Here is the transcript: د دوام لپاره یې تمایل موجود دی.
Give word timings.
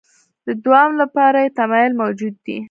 د 0.45 0.47
دوام 0.63 0.91
لپاره 1.01 1.37
یې 1.43 1.55
تمایل 1.59 1.91
موجود 2.01 2.35
دی. 2.45 2.57